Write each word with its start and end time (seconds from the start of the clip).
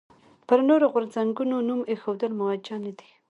پر 0.47 0.59
نورو 0.69 0.85
غورځنګونو 0.93 1.55
نوم 1.67 1.81
ایښودل 1.89 2.31
موجه 2.39 2.75
نه 2.85 2.91
دي. 2.97 3.09